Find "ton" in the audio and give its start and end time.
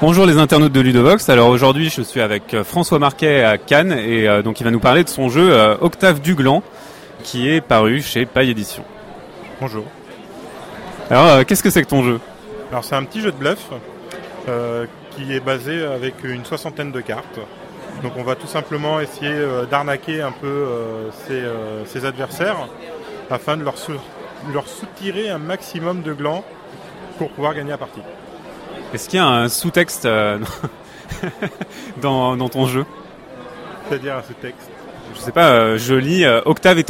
11.88-12.04, 32.48-32.66